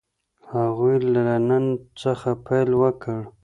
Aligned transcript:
هغوی 0.53 0.95
له 1.13 1.23
نن 1.49 1.65
څخه 2.01 2.29
پيل 2.45 2.69
وکړ. 2.81 3.19